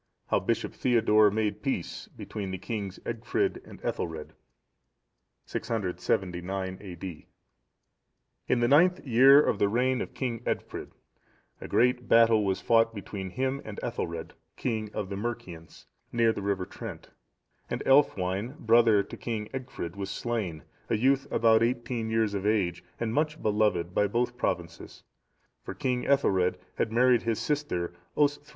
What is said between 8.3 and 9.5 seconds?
In the ninth year